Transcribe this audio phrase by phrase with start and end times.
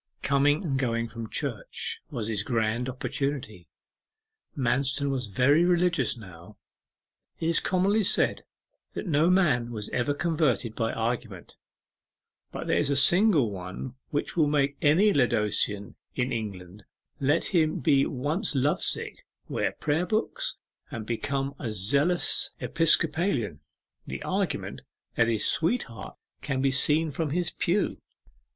[0.23, 3.67] Coming and going from church was his grand opportunity.
[4.57, 6.57] Manston was very religious now.
[7.39, 8.43] It is commonly said
[8.95, 11.55] that no man was ever converted by argument,
[12.51, 16.83] but there is a single one which will make any Laodicean in England,
[17.19, 20.57] let him be once love sick, wear prayer books
[20.89, 23.59] and become a zealous Episcopalian
[24.07, 24.81] the argument
[25.13, 27.99] that his sweetheart can be seen from his pew.